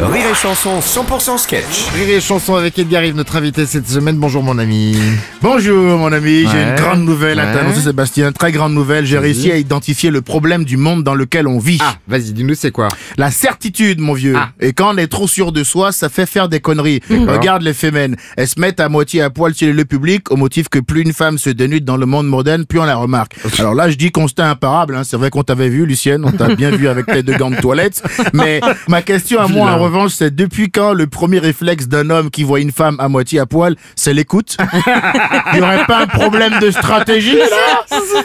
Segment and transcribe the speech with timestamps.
[0.00, 1.86] Rire et Chanson 100% sketch.
[1.94, 4.16] Rire et chanson avec Edgar Rive, notre invité cette semaine.
[4.16, 4.96] Bonjour mon ami.
[5.40, 7.52] Bonjour mon ami, j'ai une grande nouvelle à Ouais.
[7.54, 11.46] t'annoncer Sébastien, très grande nouvelle, j'ai réussi à identifier le problème du monde dans lequel
[11.46, 11.78] on vit.
[11.80, 12.88] Ah, vas-y, dis-nous c'est quoi?
[13.16, 14.34] La certitude mon vieux.
[14.36, 14.48] Ah.
[14.60, 17.00] Et quand on est trop sûr de soi, ça fait faire des conneries.
[17.10, 20.68] Regarde les fémènes, elles se mettent à moitié à poil sur le public au motif
[20.68, 23.36] que plus une femme se dénude dans le monde moderne, plus on la remarque.
[23.58, 25.02] Alors là je dis constat imparable, hein.
[25.04, 27.56] c'est vrai qu'on t'avait vu Lucienne, on t'a bien vu avec tes deux gants de
[27.60, 32.30] toilette, mais ma question à moi revanche c'est depuis quand le premier réflexe d'un homme
[32.30, 34.56] qui voit une femme à moitié à poil, c'est l'écoute?
[35.52, 37.46] Il y aurait pas un problème de stratégie là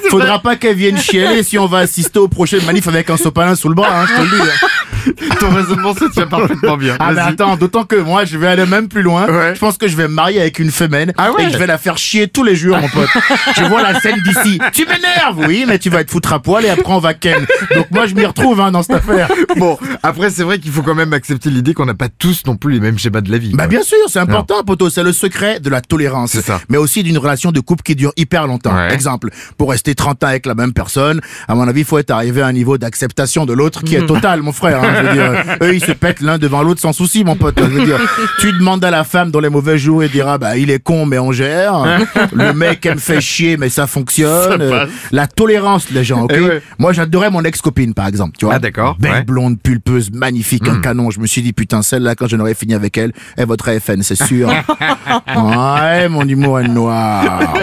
[0.10, 3.56] Faudra pas qu'elle vienne chialer si on va assister aux prochaines manifs avec un sopalin
[3.56, 5.09] sous le bras, hein, je te le dis.
[5.40, 6.96] Ton raisonnement se tient parfaitement bien.
[7.00, 9.28] Ah mais attends, d'autant que moi je vais aller même plus loin.
[9.28, 9.54] Ouais.
[9.56, 11.68] Je pense que je vais me marier avec une femelle Ah ouais et je vais
[11.68, 13.10] la faire chier tous les jours mon pote.
[13.58, 14.60] je vois la scène d'ici.
[14.74, 17.46] Tu m'énerves Oui, mais tu vas te foutre à poil et après on va ken.
[17.76, 19.30] Donc moi je m'y retrouve hein, dans cette affaire.
[19.58, 22.56] Bon, après c'est vrai qu'il faut quand même accepter l'idée qu'on n'a pas tous non
[22.56, 23.52] plus les mêmes schémas de la vie.
[23.54, 24.90] Bah bien sûr, c'est important, poto.
[24.90, 26.32] C'est le secret de la tolérance.
[26.32, 26.60] C'est ça.
[26.70, 28.74] Mais aussi d'une relation de couple qui dure hyper longtemps.
[28.76, 28.94] Ouais.
[28.94, 32.12] Exemple, pour rester 30 ans avec la même personne, à mon avis, il faut être
[32.12, 34.84] arrivé à un niveau d'acceptation de l'autre qui est total, mon frère.
[34.84, 35.09] hein.
[35.14, 37.56] Je veux dire, eux, ils se pètent l'un devant l'autre sans souci, mon pote.
[37.58, 38.00] Je veux dire,
[38.40, 41.06] tu demandes à la femme dans les mauvais jours et dira, bah, il est con,
[41.06, 42.00] mais on gère.
[42.34, 44.88] Le mec, elle me fait chier, mais ça fonctionne.
[45.12, 46.34] La tolérance, les gens, ok?
[46.36, 46.62] Eh ouais.
[46.78, 48.56] Moi, j'adorais mon ex-copine, par exemple, tu vois.
[48.56, 49.22] Ah, d'accord, Belle ouais.
[49.22, 49.26] Hmm.
[49.26, 51.12] blonde, pulpeuse, magnifique, un canon.
[51.12, 54.02] Je me suis dit, putain, celle-là, quand j'en aurais fini avec elle, elle voterait FN,
[54.02, 54.50] c'est sûr.
[55.28, 57.54] ouais, mon humour est noir.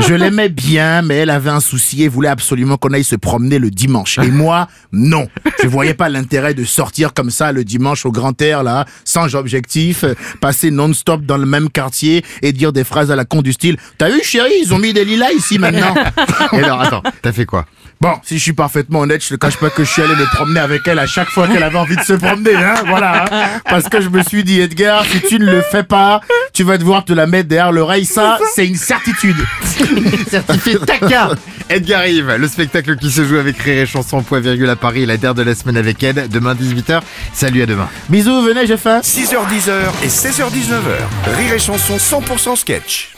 [0.00, 3.58] Je l'aimais bien, mais elle avait un souci et voulait absolument qu'on aille se promener
[3.58, 4.18] le dimanche.
[4.18, 5.28] Et moi, non.
[5.62, 6.81] Je voyais pas l'intérêt de sortir
[7.14, 11.46] comme ça le dimanche au grand air, là, sans objectif, euh, passer non-stop dans le
[11.46, 14.74] même quartier et dire des phrases à la con du style, t'as vu, chérie, ils
[14.74, 15.94] ont mis des lilas ici maintenant.
[16.52, 17.66] Et alors attends, t'as fait quoi?
[18.00, 20.24] Bon, si je suis parfaitement honnête, je te cache pas que je suis allé me
[20.34, 23.26] promener avec elle à chaque fois qu'elle avait envie de se promener, hein, voilà.
[23.30, 23.60] hein.
[23.64, 26.20] Parce que je me suis dit, Edgar, si tu ne le fais pas,
[26.52, 28.04] tu vas devoir te la mettre derrière l'oreille.
[28.04, 29.36] Ça, c'est une certitude.
[30.28, 31.30] Certifié TACA
[31.68, 35.06] Edgar Rive, le spectacle qui se joue avec Rire et Chanson, point virgule à Paris,
[35.06, 37.00] la dernière de la semaine avec Ed, demain 18h.
[37.32, 37.88] Salut à demain.
[38.08, 39.00] Bisous, venez, j'ai faim.
[39.00, 39.70] 6h10
[40.02, 41.36] et 16h19h.
[41.36, 43.12] Rire et Chanson 100% sketch.